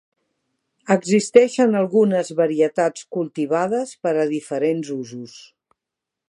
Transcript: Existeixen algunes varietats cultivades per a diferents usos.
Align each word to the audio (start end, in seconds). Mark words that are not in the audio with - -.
Existeixen 0.93 1.77
algunes 1.81 2.31
varietats 2.39 3.05
cultivades 3.19 3.93
per 4.07 4.15
a 4.25 4.27
diferents 4.33 4.91
usos. 4.97 5.37